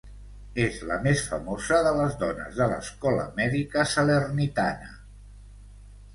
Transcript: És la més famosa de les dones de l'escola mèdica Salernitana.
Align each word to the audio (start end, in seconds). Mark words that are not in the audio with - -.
És 0.61 0.77
la 0.91 0.95
més 1.07 1.19
famosa 1.33 1.77
de 1.87 1.91
les 1.97 2.15
dones 2.23 2.57
de 2.63 2.69
l'escola 2.73 3.27
mèdica 3.41 3.87
Salernitana. 3.93 4.91